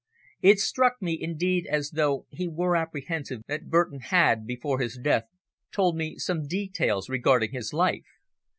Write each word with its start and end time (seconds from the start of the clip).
It 0.41 0.59
struck 0.59 0.99
me 0.99 1.15
indeed 1.21 1.67
as 1.69 1.91
though 1.91 2.25
he 2.31 2.47
were 2.47 2.75
apprehensive 2.75 3.43
that 3.47 3.67
Burton 3.69 3.99
had 3.99 4.47
before 4.47 4.79
his 4.79 4.97
death 4.97 5.25
told 5.71 5.95
me 5.95 6.17
some 6.17 6.47
details 6.47 7.07
regarding 7.07 7.51
his 7.51 7.71
life. 7.71 8.07